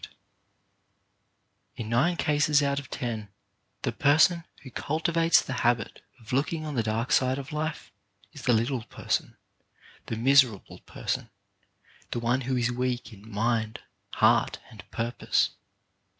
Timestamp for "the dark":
6.73-7.11